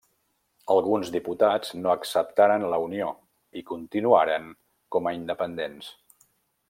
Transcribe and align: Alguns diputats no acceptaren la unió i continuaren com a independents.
Alguns 0.75 1.09
diputats 1.15 1.75
no 1.81 1.91
acceptaren 1.91 2.65
la 2.71 2.79
unió 2.85 3.11
i 3.61 3.63
continuaren 3.73 4.49
com 4.97 5.11
a 5.11 5.15
independents. 5.19 5.93